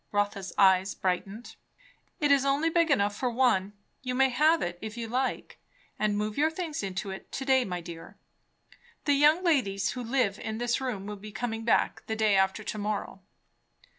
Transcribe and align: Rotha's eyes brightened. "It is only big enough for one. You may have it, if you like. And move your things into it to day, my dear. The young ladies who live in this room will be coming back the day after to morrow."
Rotha's 0.11 0.51
eyes 0.57 0.95
brightened. 0.95 1.57
"It 2.19 2.31
is 2.31 2.43
only 2.43 2.71
big 2.71 2.89
enough 2.89 3.15
for 3.15 3.29
one. 3.29 3.73
You 4.01 4.15
may 4.15 4.29
have 4.29 4.63
it, 4.63 4.79
if 4.81 4.97
you 4.97 5.07
like. 5.07 5.59
And 5.99 6.17
move 6.17 6.39
your 6.39 6.49
things 6.49 6.81
into 6.81 7.11
it 7.11 7.31
to 7.33 7.45
day, 7.45 7.65
my 7.65 7.81
dear. 7.81 8.17
The 9.05 9.13
young 9.13 9.43
ladies 9.43 9.91
who 9.91 10.01
live 10.03 10.39
in 10.39 10.57
this 10.57 10.81
room 10.81 11.05
will 11.05 11.17
be 11.17 11.31
coming 11.31 11.63
back 11.65 12.01
the 12.07 12.15
day 12.15 12.35
after 12.35 12.63
to 12.63 12.77
morrow." 12.79 13.21